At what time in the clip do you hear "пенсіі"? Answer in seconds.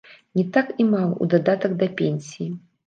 2.03-2.53